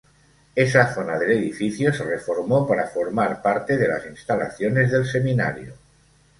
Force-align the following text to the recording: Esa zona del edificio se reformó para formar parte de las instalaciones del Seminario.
Esa 0.55 0.91
zona 0.95 1.19
del 1.19 1.29
edificio 1.33 1.93
se 1.93 2.03
reformó 2.03 2.67
para 2.67 2.87
formar 2.87 3.39
parte 3.39 3.77
de 3.77 3.87
las 3.87 4.03
instalaciones 4.07 4.89
del 4.89 5.05
Seminario. 5.05 5.75